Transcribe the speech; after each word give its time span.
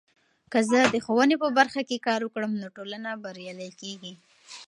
که 0.51 0.59
زه 0.69 0.79
د 0.93 0.95
ښوونې 1.05 1.35
په 1.43 1.47
برخه 1.57 1.81
کې 1.89 2.03
کار 2.07 2.19
وکړم، 2.23 2.51
نو 2.61 2.67
ټولنه 2.75 3.09
بریالۍ 3.23 3.71
کیږي. 3.81 4.13